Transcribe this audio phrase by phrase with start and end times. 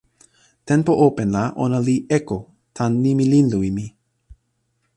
[0.67, 2.37] tenpo open la ona li "Eko",
[2.75, 3.85] tan nimi linluwi mi.